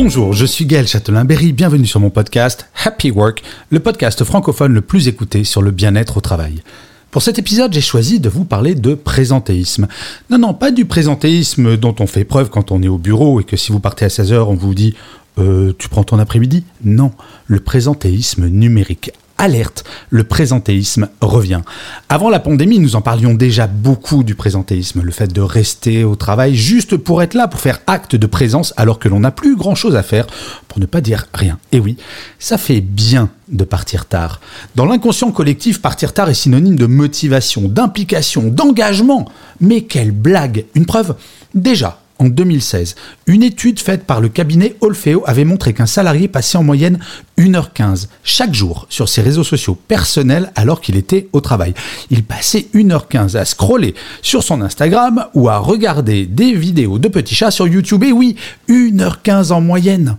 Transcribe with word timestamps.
Bonjour, 0.00 0.32
je 0.32 0.46
suis 0.46 0.64
Gaël 0.64 0.86
Châtelain-Berry, 0.86 1.52
bienvenue 1.52 1.84
sur 1.84 1.98
mon 1.98 2.08
podcast 2.08 2.68
Happy 2.84 3.10
Work, 3.10 3.42
le 3.70 3.80
podcast 3.80 4.22
francophone 4.22 4.72
le 4.72 4.80
plus 4.80 5.08
écouté 5.08 5.42
sur 5.42 5.60
le 5.60 5.72
bien-être 5.72 6.18
au 6.18 6.20
travail. 6.20 6.62
Pour 7.10 7.20
cet 7.20 7.40
épisode, 7.40 7.72
j'ai 7.72 7.80
choisi 7.80 8.20
de 8.20 8.28
vous 8.28 8.44
parler 8.44 8.76
de 8.76 8.94
présentéisme. 8.94 9.88
Non, 10.30 10.38
non, 10.38 10.54
pas 10.54 10.70
du 10.70 10.84
présentéisme 10.84 11.76
dont 11.76 11.96
on 11.98 12.06
fait 12.06 12.22
preuve 12.22 12.48
quand 12.48 12.70
on 12.70 12.80
est 12.80 12.86
au 12.86 12.96
bureau 12.96 13.40
et 13.40 13.44
que 13.44 13.56
si 13.56 13.72
vous 13.72 13.80
partez 13.80 14.04
à 14.04 14.08
16h, 14.08 14.36
on 14.36 14.54
vous 14.54 14.72
dit 14.72 14.94
euh, 15.38 15.72
tu 15.76 15.88
prends 15.88 16.04
ton 16.04 16.20
après-midi? 16.20 16.62
Non, 16.84 17.10
le 17.48 17.58
présentéisme 17.58 18.46
numérique 18.46 19.10
alerte, 19.38 19.84
le 20.10 20.24
présentéisme 20.24 21.08
revient. 21.20 21.60
Avant 22.08 22.28
la 22.28 22.40
pandémie, 22.40 22.78
nous 22.78 22.96
en 22.96 23.00
parlions 23.00 23.34
déjà 23.34 23.66
beaucoup 23.66 24.24
du 24.24 24.34
présentéisme, 24.34 25.02
le 25.02 25.12
fait 25.12 25.32
de 25.32 25.40
rester 25.40 26.04
au 26.04 26.16
travail 26.16 26.54
juste 26.54 26.96
pour 26.96 27.22
être 27.22 27.34
là, 27.34 27.48
pour 27.48 27.60
faire 27.60 27.80
acte 27.86 28.16
de 28.16 28.26
présence 28.26 28.74
alors 28.76 28.98
que 28.98 29.08
l'on 29.08 29.20
n'a 29.20 29.30
plus 29.30 29.56
grand-chose 29.56 29.96
à 29.96 30.02
faire, 30.02 30.26
pour 30.66 30.80
ne 30.80 30.86
pas 30.86 31.00
dire 31.00 31.26
rien. 31.32 31.58
Et 31.72 31.80
oui, 31.80 31.96
ça 32.38 32.58
fait 32.58 32.80
bien 32.80 33.30
de 33.48 33.64
partir 33.64 34.06
tard. 34.06 34.40
Dans 34.74 34.84
l'inconscient 34.84 35.30
collectif, 35.30 35.80
partir 35.80 36.12
tard 36.12 36.28
est 36.28 36.34
synonyme 36.34 36.76
de 36.76 36.86
motivation, 36.86 37.68
d'implication, 37.68 38.48
d'engagement. 38.48 39.26
Mais 39.60 39.82
quelle 39.82 40.12
blague 40.12 40.66
Une 40.74 40.86
preuve 40.86 41.16
Déjà, 41.54 42.00
en 42.18 42.28
2016, 42.28 42.94
une 43.26 43.42
étude 43.42 43.78
faite 43.78 44.04
par 44.04 44.20
le 44.20 44.28
cabinet 44.28 44.76
Olfeo 44.80 45.22
avait 45.26 45.44
montré 45.44 45.72
qu'un 45.72 45.86
salarié 45.86 46.28
passait 46.28 46.58
en 46.58 46.62
moyenne 46.62 46.98
1h15 47.38 48.08
chaque 48.24 48.54
jour 48.54 48.86
sur 48.88 49.08
ses 49.08 49.22
réseaux 49.22 49.44
sociaux 49.44 49.78
personnels 49.88 50.52
alors 50.54 50.80
qu'il 50.80 50.96
était 50.96 51.28
au 51.32 51.40
travail. 51.40 51.74
Il 52.10 52.24
passait 52.24 52.66
1h15 52.74 53.36
à 53.36 53.44
scroller 53.44 53.94
sur 54.22 54.42
son 54.42 54.62
Instagram 54.62 55.26
ou 55.34 55.48
à 55.48 55.58
regarder 55.58 56.26
des 56.26 56.54
vidéos 56.54 56.98
de 56.98 57.08
petits 57.08 57.34
chats 57.34 57.50
sur 57.50 57.68
YouTube. 57.68 58.02
Et 58.04 58.12
oui, 58.12 58.36
1h15 58.68 59.52
en 59.52 59.60
moyenne. 59.60 60.16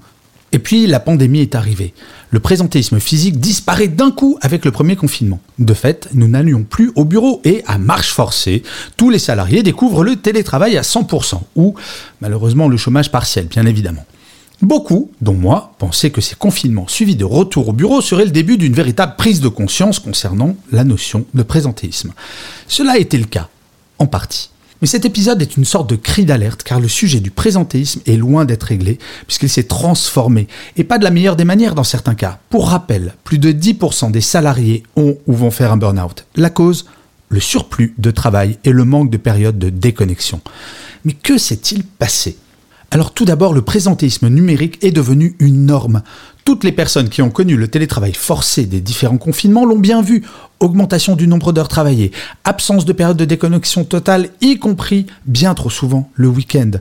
Et 0.51 0.59
puis 0.59 0.87
la 0.87 0.99
pandémie 0.99 1.41
est 1.41 1.55
arrivée. 1.55 1.93
Le 2.31 2.39
présentéisme 2.39 2.99
physique 2.99 3.39
disparaît 3.39 3.87
d'un 3.87 4.11
coup 4.11 4.37
avec 4.41 4.63
le 4.63 4.71
premier 4.71 4.95
confinement. 4.95 5.39
De 5.57 5.73
fait, 5.73 6.09
nous 6.13 6.27
n'allions 6.27 6.63
plus 6.63 6.91
au 6.95 7.03
bureau 7.03 7.41
et 7.43 7.63
à 7.65 7.79
marche 7.79 8.11
forcée, 8.11 8.61
tous 8.97 9.09
les 9.09 9.17
salariés 9.17 9.63
découvrent 9.63 10.03
le 10.03 10.15
télétravail 10.15 10.77
à 10.77 10.81
100% 10.81 11.41
ou 11.55 11.73
malheureusement 12.21 12.67
le 12.67 12.77
chômage 12.77 13.11
partiel 13.11 13.47
bien 13.47 13.65
évidemment. 13.65 14.05
Beaucoup, 14.61 15.09
dont 15.21 15.33
moi, 15.33 15.73
pensaient 15.79 16.11
que 16.11 16.21
ces 16.21 16.35
confinements 16.35 16.87
suivis 16.87 17.15
de 17.15 17.23
retour 17.23 17.69
au 17.69 17.73
bureau 17.73 18.01
seraient 18.01 18.25
le 18.25 18.31
début 18.31 18.57
d'une 18.57 18.73
véritable 18.73 19.15
prise 19.17 19.39
de 19.39 19.47
conscience 19.47 19.99
concernant 19.99 20.55
la 20.71 20.83
notion 20.83 21.25
de 21.33 21.43
présentéisme. 21.43 22.13
Cela 22.67 22.93
a 22.93 22.97
été 22.97 23.17
le 23.17 23.25
cas, 23.25 23.47
en 23.99 24.05
partie. 24.05 24.49
Mais 24.81 24.87
cet 24.87 25.05
épisode 25.05 25.41
est 25.41 25.57
une 25.57 25.65
sorte 25.65 25.89
de 25.89 25.95
cri 25.95 26.25
d'alerte 26.25 26.63
car 26.63 26.79
le 26.79 26.87
sujet 26.87 27.19
du 27.19 27.31
présentéisme 27.31 28.01
est 28.05 28.15
loin 28.15 28.45
d'être 28.45 28.63
réglé 28.63 28.97
puisqu'il 29.27 29.49
s'est 29.49 29.63
transformé 29.63 30.47
et 30.77 30.83
pas 30.83 30.97
de 30.97 31.03
la 31.03 31.11
meilleure 31.11 31.35
des 31.35 31.45
manières 31.45 31.75
dans 31.75 31.83
certains 31.83 32.15
cas. 32.15 32.39
Pour 32.49 32.69
rappel, 32.69 33.15
plus 33.23 33.39
de 33.39 33.51
10% 33.51 34.11
des 34.11 34.21
salariés 34.21 34.83
ont 34.95 35.17
ou 35.27 35.33
vont 35.33 35.51
faire 35.51 35.71
un 35.71 35.77
burn-out. 35.77 36.25
La 36.35 36.49
cause 36.49 36.85
Le 37.29 37.39
surplus 37.39 37.93
de 37.97 38.11
travail 38.11 38.57
et 38.63 38.71
le 38.71 38.85
manque 38.85 39.11
de 39.11 39.17
période 39.17 39.59
de 39.59 39.69
déconnexion. 39.69 40.41
Mais 41.05 41.13
que 41.13 41.37
s'est-il 41.37 41.83
passé? 41.83 42.37
Alors 42.91 43.11
tout 43.11 43.25
d'abord, 43.25 43.53
le 43.53 43.61
présentéisme 43.61 44.29
numérique 44.29 44.83
est 44.83 44.91
devenu 44.91 45.35
une 45.39 45.65
norme. 45.65 46.01
Toutes 46.43 46.63
les 46.63 46.71
personnes 46.71 47.09
qui 47.09 47.21
ont 47.21 47.29
connu 47.29 47.55
le 47.55 47.67
télétravail 47.67 48.13
forcé 48.13 48.65
des 48.65 48.81
différents 48.81 49.19
confinements 49.19 49.65
l'ont 49.65 49.77
bien 49.77 50.01
vu. 50.01 50.23
Augmentation 50.59 51.15
du 51.15 51.27
nombre 51.27 51.53
d'heures 51.53 51.67
travaillées, 51.67 52.11
absence 52.43 52.85
de 52.85 52.93
période 52.93 53.17
de 53.17 53.25
déconnexion 53.25 53.83
totale, 53.83 54.29
y 54.41 54.57
compris 54.57 55.05
bien 55.25 55.53
trop 55.53 55.69
souvent 55.69 56.09
le 56.15 56.29
week-end. 56.29 56.71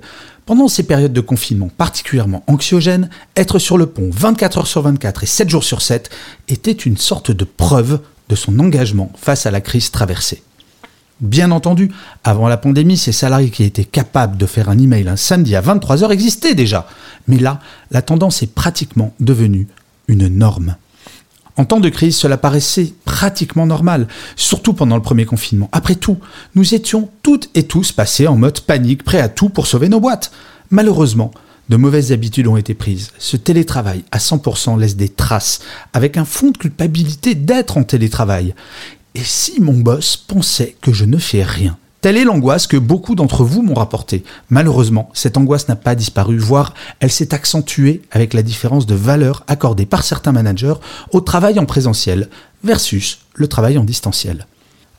Pendant 0.47 0.69
ces 0.69 0.85
périodes 0.85 1.13
de 1.13 1.21
confinement 1.21 1.69
particulièrement 1.77 2.43
anxiogènes, 2.47 3.11
être 3.37 3.59
sur 3.59 3.77
le 3.77 3.85
pont 3.85 4.09
24 4.11 4.59
heures 4.59 4.67
sur 4.67 4.81
24 4.81 5.25
et 5.25 5.27
7 5.27 5.51
jours 5.51 5.65
sur 5.65 5.83
7 5.83 6.09
était 6.49 6.73
une 6.73 6.97
sorte 6.97 7.31
de 7.31 7.45
preuve 7.45 8.01
de 8.31 8.35
son 8.35 8.59
engagement 8.59 9.13
face 9.15 9.45
à 9.45 9.51
la 9.51 9.61
crise 9.61 9.91
traversée. 9.91 10.43
Bien 11.21 11.51
entendu, 11.51 11.91
avant 12.23 12.47
la 12.47 12.57
pandémie, 12.57 12.97
ces 12.97 13.13
salariés 13.13 13.51
qui 13.51 13.65
étaient 13.65 13.85
capables 13.85 14.37
de 14.37 14.47
faire 14.47 14.69
un 14.69 14.79
email 14.79 15.09
un 15.09 15.17
samedi 15.17 15.57
à 15.57 15.61
23h 15.61 16.13
existaient 16.13 16.55
déjà. 16.55 16.87
Mais 17.27 17.39
là, 17.39 17.61
la 17.91 18.03
tendance 18.03 18.43
est 18.43 18.55
pratiquement 18.55 19.13
devenue 19.19 19.67
une 20.07 20.29
norme. 20.29 20.77
En 21.57 21.65
temps 21.65 21.81
de 21.81 21.89
crise, 21.89 22.17
cela 22.17 22.37
paraissait 22.37 22.95
pratiquement 23.05 23.67
normal, 23.67 24.07
surtout 24.37 24.75
pendant 24.75 24.95
le 24.95 25.03
premier 25.03 25.25
confinement. 25.25 25.69
Après 25.73 25.97
tout, 25.97 26.19
nous 26.55 26.75
étions 26.75 27.11
toutes 27.25 27.51
et 27.57 27.65
tous 27.65 27.91
passés 27.91 28.29
en 28.29 28.37
mode 28.37 28.61
panique, 28.61 29.03
prêts 29.03 29.21
à 29.21 29.29
tout 29.29 29.49
pour 29.49 29.67
sauver 29.67 29.89
nos 29.89 29.99
boîtes. 29.99 30.31
Malheureusement, 30.71 31.33
de 31.69 31.77
mauvaises 31.77 32.13
habitudes 32.13 32.47
ont 32.47 32.57
été 32.57 32.75
prises. 32.75 33.11
Ce 33.19 33.37
télétravail 33.37 34.05
à 34.13 34.19
100% 34.19 34.79
laisse 34.79 34.97
des 34.97 35.09
traces, 35.09 35.61
avec 35.93 36.17
un 36.17 36.25
fond 36.25 36.53
de 36.53 36.59
culpabilité 36.59 37.35
d'être 37.35 37.77
en 37.77 37.83
télétravail. 37.83 38.55
Et 39.15 39.25
si 39.25 39.61
mon 39.61 39.79
boss 39.79 40.17
pensait 40.17 40.77
que 40.81 40.93
je 40.93 41.05
ne 41.05 41.19
fais 41.19 41.43
rien? 41.43 41.77
Telle 42.01 42.17
est 42.17 42.25
l'angoisse 42.25 42.69
que 42.69 42.77
beaucoup 42.77 43.17
d'entre 43.17 43.43
vous 43.43 43.63
m'ont 43.63 43.75
rapportée. 43.75 44.23
Malheureusement, 44.51 45.11
cette 45.15 45.37
angoisse 45.37 45.67
n'a 45.67 45.75
pas 45.75 45.97
disparu, 45.97 46.39
voire 46.39 46.75
elle 47.01 47.11
s'est 47.11 47.35
accentuée 47.35 48.03
avec 48.13 48.35
la 48.35 48.43
différence 48.43 48.87
de 48.87 48.95
valeur 48.95 49.43
accordée 49.49 49.87
par 49.87 50.05
certains 50.05 50.31
managers 50.31 50.75
au 51.11 51.21
travail 51.21 51.59
en 51.59 51.67
présentiel 51.67 52.29
versus 52.63 53.19
le 53.35 53.49
travail 53.49 53.79
en 53.79 53.85
distanciel. 53.85 54.47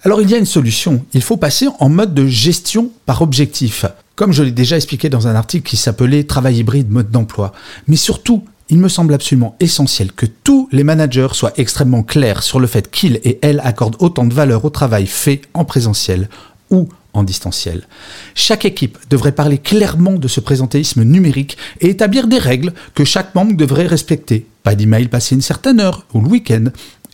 Alors 0.03 0.21
il 0.21 0.29
y 0.29 0.35
a 0.35 0.37
une 0.37 0.45
solution, 0.45 1.05
il 1.13 1.21
faut 1.21 1.37
passer 1.37 1.67
en 1.79 1.87
mode 1.87 2.13
de 2.13 2.25
gestion 2.25 2.91
par 3.05 3.21
objectif, 3.21 3.85
comme 4.15 4.33
je 4.33 4.43
l'ai 4.43 4.51
déjà 4.51 4.75
expliqué 4.75 5.07
dans 5.07 5.27
un 5.27 5.35
article 5.35 5.69
qui 5.69 5.77
s'appelait 5.77 6.25
Travail 6.25 6.57
hybride, 6.57 6.89
mode 6.89 7.11
d'emploi. 7.11 7.53
Mais 7.87 7.95
surtout, 7.95 8.43
il 8.69 8.77
me 8.77 8.87
semble 8.87 9.13
absolument 9.13 9.55
essentiel 9.59 10.11
que 10.11 10.25
tous 10.25 10.69
les 10.71 10.83
managers 10.83 11.29
soient 11.33 11.53
extrêmement 11.57 12.03
clairs 12.03 12.43
sur 12.43 12.59
le 12.59 12.67
fait 12.67 12.89
qu'ils 12.89 13.19
et 13.23 13.39
elles 13.41 13.61
accordent 13.63 13.97
autant 13.99 14.25
de 14.25 14.33
valeur 14.33 14.63
au 14.63 14.69
travail 14.69 15.07
fait 15.07 15.41
en 15.53 15.65
présentiel 15.65 16.29
ou 16.69 16.87
en 17.13 17.23
distanciel. 17.23 17.87
Chaque 18.35 18.65
équipe 18.65 18.97
devrait 19.09 19.31
parler 19.31 19.57
clairement 19.57 20.13
de 20.13 20.27
ce 20.27 20.39
présentéisme 20.39 21.03
numérique 21.03 21.57
et 21.81 21.89
établir 21.89 22.27
des 22.27 22.37
règles 22.37 22.73
que 22.93 23.03
chaque 23.03 23.33
membre 23.33 23.57
devrait 23.57 23.87
respecter. 23.87 24.45
Pas 24.61 24.75
d'email 24.75 25.07
passé 25.07 25.33
une 25.33 25.41
certaine 25.41 25.79
heure 25.79 26.05
ou 26.13 26.21
le 26.21 26.27
week-end. 26.27 26.65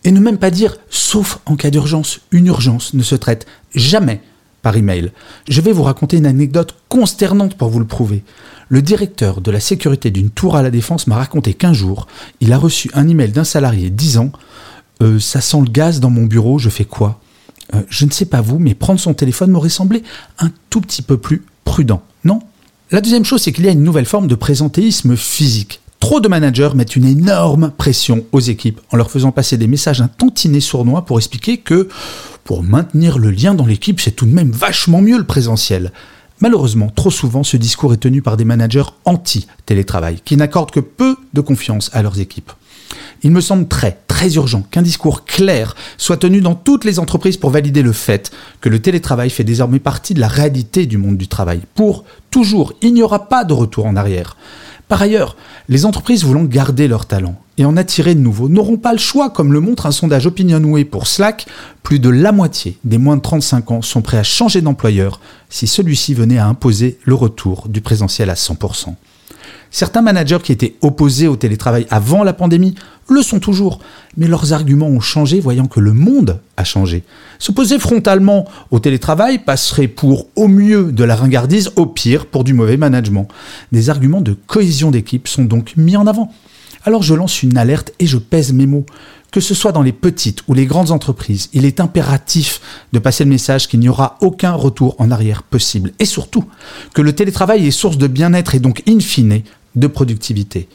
Et 0.03 0.11
ne 0.11 0.19
même 0.19 0.37
pas 0.37 0.51
dire, 0.51 0.77
sauf 0.89 1.39
en 1.45 1.55
cas 1.55 1.71
d'urgence, 1.71 2.19
une 2.31 2.47
urgence 2.47 2.93
ne 2.93 3.01
se 3.01 3.15
traite 3.15 3.47
jamais 3.73 4.21
par 4.61 4.75
email. 4.75 5.11
Je 5.47 5.61
vais 5.61 5.71
vous 5.71 5.83
raconter 5.83 6.17
une 6.17 6.25
anecdote 6.25 6.75
consternante 6.89 7.55
pour 7.55 7.69
vous 7.69 7.79
le 7.79 7.85
prouver. 7.85 8.23
Le 8.67 8.81
directeur 8.81 9.41
de 9.41 9.51
la 9.51 9.59
sécurité 9.59 10.09
d'une 10.09 10.31
tour 10.31 10.55
à 10.55 10.63
la 10.63 10.71
défense 10.71 11.05
m'a 11.05 11.15
raconté 11.15 11.53
qu'un 11.53 11.73
jour, 11.73 12.07
il 12.41 12.51
a 12.51 12.57
reçu 12.57 12.89
un 12.93 13.07
email 13.07 13.31
d'un 13.31 13.43
salarié 13.43 13.91
disant 13.91 14.31
euh, 15.03 15.19
Ça 15.19 15.39
sent 15.39 15.59
le 15.61 15.69
gaz 15.69 15.99
dans 15.99 16.09
mon 16.09 16.25
bureau, 16.25 16.57
je 16.57 16.69
fais 16.69 16.85
quoi 16.85 17.19
euh, 17.75 17.81
Je 17.89 18.05
ne 18.05 18.11
sais 18.11 18.25
pas 18.25 18.41
vous, 18.41 18.57
mais 18.57 18.73
prendre 18.73 18.99
son 18.99 19.13
téléphone 19.13 19.51
m'aurait 19.51 19.69
semblé 19.69 20.01
un 20.39 20.51
tout 20.71 20.81
petit 20.81 21.03
peu 21.03 21.17
plus 21.17 21.43
prudent, 21.63 22.01
non 22.23 22.39
La 22.89 23.01
deuxième 23.01 23.25
chose, 23.25 23.43
c'est 23.43 23.51
qu'il 23.51 23.65
y 23.65 23.69
a 23.69 23.71
une 23.71 23.83
nouvelle 23.83 24.05
forme 24.05 24.27
de 24.27 24.35
présentéisme 24.35 25.15
physique. 25.15 25.81
Trop 25.99 26.19
de 26.19 26.27
managers 26.27 26.71
mettent 26.75 26.95
une 26.95 27.05
énorme 27.05 27.71
pression 27.77 28.25
aux 28.31 28.39
équipes 28.39 28.81
en 28.91 28.97
leur 28.97 29.11
faisant 29.11 29.31
passer 29.31 29.57
des 29.57 29.67
messages 29.67 30.01
un 30.01 30.07
tantinet 30.07 30.59
sournois 30.59 31.05
pour 31.05 31.17
expliquer 31.17 31.57
que 31.57 31.87
pour 32.43 32.63
maintenir 32.63 33.17
le 33.17 33.31
lien 33.31 33.53
dans 33.53 33.65
l'équipe, 33.65 34.01
c'est 34.01 34.11
tout 34.11 34.25
de 34.25 34.33
même 34.33 34.51
vachement 34.51 35.01
mieux 35.01 35.17
le 35.17 35.23
présentiel. 35.23 35.91
Malheureusement, 36.41 36.89
trop 36.89 37.11
souvent, 37.11 37.43
ce 37.43 37.57
discours 37.57 37.93
est 37.93 37.97
tenu 37.97 38.21
par 38.21 38.35
des 38.35 38.45
managers 38.45 38.83
anti-télétravail, 39.05 40.19
qui 40.25 40.35
n'accordent 40.35 40.71
que 40.71 40.81
peu 40.81 41.15
de 41.33 41.41
confiance 41.41 41.89
à 41.93 42.01
leurs 42.01 42.19
équipes. 42.19 42.51
Il 43.25 43.31
me 43.31 43.41
semble 43.41 43.67
très, 43.67 43.97
très 44.07 44.35
urgent 44.35 44.61
qu'un 44.69 44.83
discours 44.83 45.25
clair 45.25 45.75
soit 45.97 46.17
tenu 46.17 46.41
dans 46.41 46.53
toutes 46.53 46.85
les 46.85 46.99
entreprises 46.99 47.37
pour 47.37 47.49
valider 47.49 47.81
le 47.81 47.91
fait 47.91 48.29
que 48.61 48.69
le 48.69 48.77
télétravail 48.77 49.31
fait 49.31 49.43
désormais 49.43 49.79
partie 49.79 50.13
de 50.13 50.19
la 50.19 50.27
réalité 50.27 50.85
du 50.85 50.99
monde 50.99 51.17
du 51.17 51.27
travail. 51.27 51.61
Pour 51.73 52.03
toujours, 52.29 52.73
il 52.83 52.93
n'y 52.93 53.01
aura 53.01 53.27
pas 53.27 53.43
de 53.43 53.53
retour 53.53 53.87
en 53.87 53.95
arrière. 53.95 54.37
Par 54.87 55.01
ailleurs, 55.01 55.37
les 55.69 55.87
entreprises 55.87 56.23
voulant 56.23 56.43
garder 56.43 56.87
leurs 56.87 57.07
talents 57.07 57.41
et 57.57 57.65
en 57.65 57.77
attirer 57.77 58.13
de 58.13 58.19
nouveaux 58.19 58.47
n'auront 58.47 58.77
pas 58.77 58.91
le 58.91 58.99
choix, 58.99 59.31
comme 59.31 59.53
le 59.53 59.59
montre 59.59 59.87
un 59.87 59.91
sondage 59.91 60.27
OpinionWay 60.27 60.85
pour 60.85 61.07
Slack, 61.07 61.47
plus 61.81 61.97
de 61.97 62.09
la 62.09 62.31
moitié 62.31 62.77
des 62.83 62.99
moins 62.99 63.17
de 63.17 63.23
35 63.23 63.71
ans 63.71 63.81
sont 63.81 64.03
prêts 64.03 64.19
à 64.19 64.23
changer 64.23 64.61
d'employeur 64.61 65.19
si 65.49 65.65
celui-ci 65.65 66.13
venait 66.13 66.37
à 66.37 66.45
imposer 66.45 66.99
le 67.05 67.15
retour 67.15 67.69
du 67.69 67.81
présentiel 67.81 68.29
à 68.29 68.35
100%. 68.35 68.93
Certains 69.71 70.01
managers 70.01 70.39
qui 70.43 70.51
étaient 70.51 70.75
opposés 70.81 71.27
au 71.27 71.35
télétravail 71.35 71.85
avant 71.89 72.23
la 72.23 72.33
pandémie 72.33 72.75
le 73.07 73.21
sont 73.21 73.39
toujours, 73.39 73.79
mais 74.17 74.27
leurs 74.27 74.53
arguments 74.53 74.87
ont 74.87 74.99
changé 74.99 75.39
voyant 75.39 75.67
que 75.67 75.79
le 75.79 75.93
monde 75.93 76.39
a 76.57 76.63
changé. 76.63 77.03
S'opposer 77.39 77.77
frontalement 77.77 78.45
au 78.71 78.79
télétravail 78.79 79.39
passerait 79.39 79.87
pour 79.87 80.27
au 80.35 80.47
mieux 80.47 80.91
de 80.91 81.03
la 81.03 81.15
ringardise, 81.15 81.71
au 81.75 81.85
pire 81.85 82.25
pour 82.25 82.43
du 82.43 82.53
mauvais 82.53 82.77
management. 82.77 83.27
Des 83.71 83.89
arguments 83.89 84.21
de 84.21 84.35
cohésion 84.47 84.91
d'équipe 84.91 85.27
sont 85.27 85.45
donc 85.45 85.73
mis 85.77 85.97
en 85.97 86.07
avant. 86.07 86.31
Alors 86.85 87.01
je 87.01 87.15
lance 87.15 87.41
une 87.41 87.57
alerte 87.57 87.91
et 87.99 88.05
je 88.05 88.17
pèse 88.17 88.53
mes 88.53 88.67
mots. 88.67 88.85
Que 89.31 89.41
ce 89.41 89.55
soit 89.55 89.73
dans 89.73 89.81
les 89.81 89.91
petites 89.91 90.43
ou 90.47 90.53
les 90.53 90.65
grandes 90.65 90.91
entreprises, 90.91 91.49
il 91.51 91.65
est 91.65 91.81
impératif 91.81 92.61
de 92.93 92.99
passer 92.99 93.25
le 93.25 93.31
message 93.31 93.67
qu'il 93.67 93.81
n'y 93.81 93.89
aura 93.89 94.17
aucun 94.21 94.53
retour 94.53 94.95
en 94.97 95.11
arrière 95.11 95.43
possible. 95.43 95.91
Et 95.99 96.05
surtout, 96.05 96.45
que 96.93 97.01
le 97.01 97.13
télétravail 97.13 97.67
est 97.67 97.71
source 97.71 97.97
de 97.97 98.07
bien-être 98.07 98.55
et 98.55 98.59
donc 98.59 98.81
in 98.87 98.99
fine 98.99 99.41
de 99.75 99.87
productivité. 99.87 100.69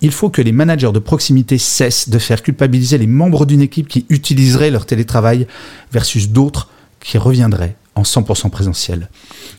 Il 0.00 0.12
faut 0.12 0.30
que 0.30 0.40
les 0.40 0.52
managers 0.52 0.92
de 0.92 0.98
proximité 0.98 1.58
cessent 1.58 2.08
de 2.08 2.18
faire 2.18 2.42
culpabiliser 2.42 2.96
les 2.96 3.06
membres 3.06 3.44
d'une 3.44 3.60
équipe 3.60 3.88
qui 3.88 4.06
utiliseraient 4.08 4.70
leur 4.70 4.86
télétravail 4.86 5.46
versus 5.92 6.30
d'autres 6.30 6.70
qui 7.00 7.18
reviendraient 7.18 7.76
en 7.96 8.02
100% 8.02 8.50
présentiel. 8.50 9.08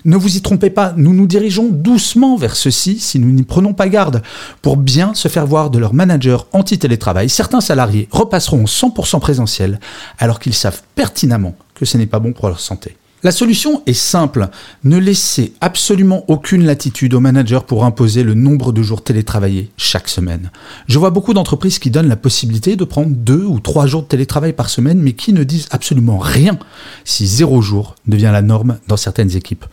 Ne 0.06 0.16
vous 0.16 0.38
y 0.38 0.42
trompez 0.42 0.70
pas, 0.70 0.94
nous 0.96 1.14
nous 1.14 1.28
dirigeons 1.28 1.68
doucement 1.70 2.38
vers 2.38 2.56
ceci 2.56 3.00
si 3.00 3.20
nous 3.20 3.32
n'y 3.32 3.44
prenons 3.44 3.74
pas 3.74 3.90
garde. 3.90 4.22
Pour 4.62 4.78
bien 4.78 5.14
se 5.14 5.28
faire 5.28 5.46
voir 5.46 5.70
de 5.70 5.80
leurs 5.80 5.94
managers 5.94 6.38
anti-télétravail, 6.54 7.30
certains 7.30 7.62
salariés 7.62 8.08
repasseront 8.12 8.62
en 8.62 8.66
100% 8.66 9.20
présentiel 9.20 9.80
alors 10.20 10.40
qu'ils 10.40 10.54
savent 10.54 10.82
pertinemment 10.96 11.56
que 11.76 11.86
ce 11.86 11.98
n'est 11.98 12.06
pas 12.06 12.20
bon 12.20 12.32
pour 12.32 12.48
leur 12.48 12.60
santé. 12.60 12.96
La 13.28 13.34
solution 13.34 13.84
est 13.86 13.92
simple. 13.92 14.48
Ne 14.86 14.98
laissez 14.98 15.52
absolument 15.60 16.24
aucune 16.30 16.66
latitude 16.66 17.14
aux 17.14 17.20
managers 17.20 17.60
pour 17.68 17.84
imposer 17.84 18.24
le 18.24 18.36
nombre 18.36 18.72
de 18.72 18.82
jours 18.82 19.04
télétravaillés 19.04 19.70
chaque 19.76 20.08
semaine. 20.08 20.50
Je 20.88 20.98
vois 20.98 21.10
beaucoup 21.10 21.34
d'entreprises 21.34 21.78
qui 21.78 21.92
donnent 21.92 22.08
la 22.08 22.16
possibilité 22.16 22.78
de 22.78 22.86
prendre 22.86 23.10
deux 23.10 23.44
ou 23.44 23.60
trois 23.60 23.86
jours 23.86 24.04
de 24.04 24.08
télétravail 24.08 24.54
par 24.54 24.70
semaine, 24.70 25.02
mais 25.02 25.12
qui 25.12 25.34
ne 25.34 25.44
disent 25.44 25.68
absolument 25.72 26.20
rien 26.20 26.58
si 27.04 27.28
zéro 27.28 27.62
jour 27.62 27.96
devient 28.08 28.30
la 28.32 28.42
norme 28.42 28.80
dans 28.88 28.96
certaines 28.96 29.36
équipes. 29.36 29.66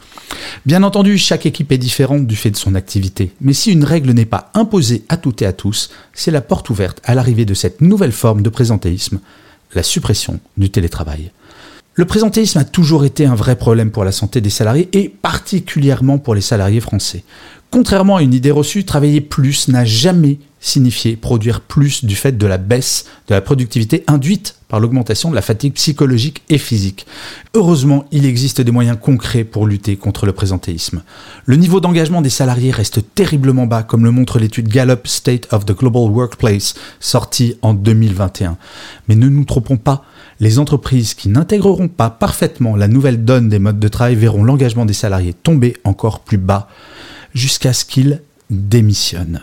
Bien 0.67 0.83
entendu, 0.83 1.17
chaque 1.17 1.47
équipe 1.47 1.71
est 1.71 1.79
différente 1.79 2.27
du 2.27 2.35
fait 2.35 2.51
de 2.51 2.57
son 2.57 2.75
activité, 2.75 3.35
mais 3.41 3.53
si 3.53 3.71
une 3.71 3.85
règle 3.85 4.11
n'est 4.15 4.25
pas 4.25 4.51
imposée 4.55 5.05
à 5.09 5.17
toutes 5.17 5.43
et 5.43 5.47
à 5.47 5.53
tous, 5.53 5.91
c'est 6.13 6.33
la 6.33 6.41
porte 6.41 6.71
ouverte 6.71 7.01
à 7.05 7.15
l'arrivée 7.15 7.45
de 7.45 7.55
cette 7.55 7.83
nouvelle 7.83 8.11
forme 8.11 8.43
de 8.43 8.51
présentéisme, 8.51 9.21
la 9.77 9.85
suppression 9.85 10.41
du 10.57 10.71
télétravail. 10.71 11.31
Le 11.97 12.05
présentéisme 12.07 12.59
a 12.59 12.65
toujours 12.65 13.05
été 13.05 13.25
un 13.25 13.37
vrai 13.37 13.55
problème 13.55 13.93
pour 13.93 14.05
la 14.05 14.11
santé 14.11 14.41
des 14.41 14.51
salariés 14.51 14.89
et 14.93 15.09
particulièrement 15.09 16.19
pour 16.19 16.35
les 16.35 16.41
salariés 16.41 16.81
français. 16.81 17.23
Contrairement 17.71 18.17
à 18.17 18.23
une 18.23 18.35
idée 18.35 18.51
reçue, 18.51 18.85
travailler 18.85 19.21
plus 19.21 19.69
n'a 19.69 19.85
jamais 19.85 20.39
signifié 20.59 21.15
produire 21.15 21.61
plus 21.61 22.05
du 22.05 22.17
fait 22.17 22.37
de 22.37 22.47
la 22.47 22.59
baisse 22.59 23.05
de 23.29 23.35
la 23.35 23.41
productivité 23.41 24.03
induite 24.09 24.57
par 24.67 24.81
l'augmentation 24.81 25.31
de 25.31 25.37
la 25.37 25.43
fatigue 25.43 25.75
psychologique 25.75 26.43
et 26.49 26.59
physique. 26.59 27.07
Heureusement, 27.55 28.07
il 28.11 28.27
existe 28.27 28.61
des 28.61 28.73
moyens 28.73 28.99
concrets 29.01 29.45
pour 29.45 29.67
lutter 29.67 29.97
contre 29.97 30.27
le 30.27 30.33
présentéisme. 30.33 31.03
Le 31.45 31.57
niveau 31.57 31.81
d'engagement 31.81 32.23
des 32.23 32.31
salariés 32.31 32.73
reste 32.73 33.03
terriblement 33.15 33.67
bas, 33.67 33.83
comme 33.85 34.05
le 34.05 34.11
montre 34.11 34.39
l'étude 34.41 34.69
Gallup 34.69 35.07
State 35.07 35.47
of 35.53 35.65
the 35.65 35.77
Global 35.77 36.11
Workplace, 36.11 36.75
sortie 36.99 37.57
en 37.63 37.75
2021. 37.75 38.57
Mais 39.07 39.15
ne 39.15 39.29
nous 39.29 39.45
trompons 39.45 39.77
pas, 39.77 40.05
les 40.41 40.59
entreprises 40.59 41.15
qui 41.15 41.29
n'intégreront 41.29 41.89
pas 41.89 42.11
parfaitement 42.11 42.77
la 42.77 42.89
nouvelle 42.89 43.25
donne 43.25 43.49
des 43.49 43.59
modes 43.59 43.79
de 43.79 43.89
travail 43.89 44.17
verront 44.17 44.45
l'engagement 44.45 44.87
des 44.87 44.93
salariés 44.93 45.35
tomber 45.35 45.77
encore 45.85 46.21
plus 46.21 46.39
bas 46.39 46.69
jusqu'à 47.35 47.73
ce 47.73 47.85
qu'ils 47.85 48.21
démissionnent. 48.51 49.41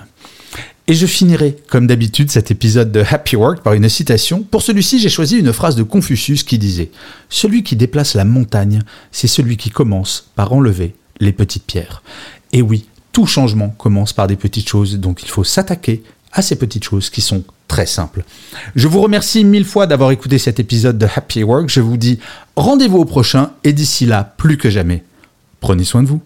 Et 0.88 0.94
je 0.94 1.06
finirai, 1.06 1.56
comme 1.70 1.88
d'habitude, 1.88 2.32
cet 2.32 2.52
épisode 2.52 2.92
de 2.92 3.04
Happy 3.08 3.36
Work 3.36 3.62
par 3.62 3.74
une 3.74 3.88
citation. 3.88 4.44
Pour 4.44 4.62
celui-ci, 4.62 5.00
j'ai 5.00 5.10
choisi 5.10 5.38
une 5.38 5.54
phrase 5.54 5.76
de 5.76 5.84
Confucius 5.84 6.44
qui 6.44 6.58
disait⁇ 6.58 6.84
Celui 7.30 7.64
qui 7.64 7.76
déplace 7.76 8.16
la 8.16 8.26
montagne, 8.26 8.82
c'est 9.12 9.28
celui 9.28 9.58
qui 9.58 9.70
commence 9.70 10.30
par 10.36 10.52
enlever 10.52 10.96
les 11.20 11.32
petites 11.32 11.66
pierres.⁇ 11.66 12.04
Et 12.52 12.62
oui, 12.62 12.88
tout 13.14 13.26
changement 13.26 13.70
commence 13.70 14.12
par 14.12 14.28
des 14.28 14.36
petites 14.36 14.68
choses, 14.68 14.98
donc 14.98 15.24
il 15.24 15.30
faut 15.30 15.44
s'attaquer 15.44 16.04
à 16.34 16.42
ces 16.42 16.56
petites 16.56 16.84
choses 16.84 17.10
qui 17.10 17.22
sont 17.22 17.44
très 17.71 17.85
simples. 17.85 18.25
Je 18.75 18.89
vous 18.89 19.00
remercie 19.00 19.45
mille 19.45 19.63
fois 19.63 19.88
d'avoir 19.88 20.12
écouté 20.12 20.38
cet 20.38 20.59
épisode 20.59 20.97
de 20.97 21.07
Happy 21.15 21.41
Work. 21.41 21.69
Je 21.69 21.79
vous 21.79 21.95
dis 21.95 22.19
rendez-vous 22.57 22.97
au 22.97 23.06
prochain 23.06 23.51
et 23.63 23.71
d'ici 23.71 24.06
là, 24.06 24.25
plus 24.25 24.57
que 24.57 24.69
jamais, 24.69 25.06
prenez 25.62 25.85
soin 25.85 26.03
de 26.03 26.07
vous. 26.09 26.21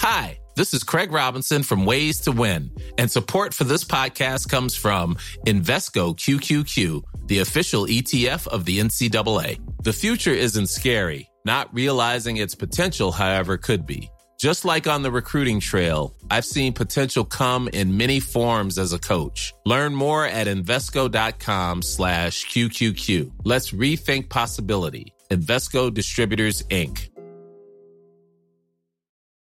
Hi, 0.00 0.38
this 0.54 0.72
is 0.72 0.84
Craig 0.84 1.10
Robinson 1.10 1.64
from 1.64 1.84
Ways 1.84 2.20
to 2.20 2.30
Win, 2.30 2.70
and 3.00 3.08
support 3.08 3.52
for 3.52 3.64
this 3.64 3.82
podcast 3.82 4.48
comes 4.48 4.76
from 4.76 5.16
Invesco 5.44 6.14
QQQ, 6.14 7.02
the 7.26 7.40
official 7.40 7.84
ETF 7.86 8.46
of 8.46 8.64
the 8.64 8.78
NCAA. 8.78 9.58
The 9.82 9.92
future 9.92 10.32
isn't 10.32 10.68
scary 10.68 11.28
Not 11.48 11.72
realizing 11.72 12.36
its 12.36 12.54
potential, 12.54 13.10
however, 13.10 13.56
could 13.56 13.86
be. 13.86 14.10
Just 14.38 14.66
like 14.66 14.86
on 14.86 15.00
the 15.00 15.10
recruiting 15.10 15.60
trail, 15.60 16.14
I've 16.30 16.44
seen 16.44 16.74
potential 16.74 17.24
come 17.24 17.70
in 17.72 17.96
many 17.96 18.20
forms 18.20 18.76
as 18.76 18.92
a 18.92 18.98
coach. 18.98 19.54
Learn 19.64 19.94
more 19.94 20.26
at 20.26 20.46
Invesco.com 20.46 21.80
slash 21.80 22.44
QQQ. 22.48 23.32
Let's 23.44 23.70
rethink 23.70 24.28
possibility. 24.28 25.14
Investco 25.30 25.92
Distributors, 25.92 26.62
Inc. 26.64 27.08